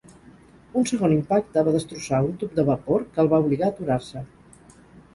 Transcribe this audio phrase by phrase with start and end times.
[0.79, 4.29] Un segon impacte va destrossar un tub de vapor, que el va obligar a aturar-se.